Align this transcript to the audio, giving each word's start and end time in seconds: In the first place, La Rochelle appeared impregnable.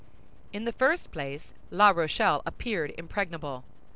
In 0.51 0.65
the 0.65 0.71
first 0.71 1.11
place, 1.11 1.53
La 1.69 1.89
Rochelle 1.91 2.41
appeared 2.43 2.91
impregnable. 2.97 3.63